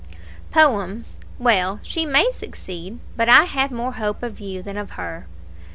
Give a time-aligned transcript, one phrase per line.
[0.49, 5.27] "Poems well, she may succeed; but I have more hope of you than of her."